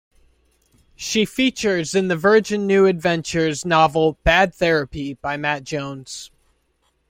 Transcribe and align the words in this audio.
She 0.95 1.25
features 1.25 1.93
in 1.93 2.07
the 2.07 2.15
Virgin 2.15 2.65
New 2.65 2.87
Adventures 2.87 3.65
novel 3.65 4.17
"Bad 4.23 4.55
Therapy" 4.55 5.13
by 5.13 5.37
Matt 5.37 5.63
Jones. 5.63 6.31